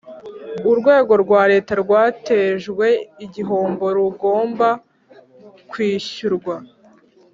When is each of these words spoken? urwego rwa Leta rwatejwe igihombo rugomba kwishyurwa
urwego 0.69 1.13
rwa 1.23 1.41
Leta 1.51 1.73
rwatejwe 1.83 2.87
igihombo 3.25 3.85
rugomba 3.97 4.69
kwishyurwa 5.69 6.55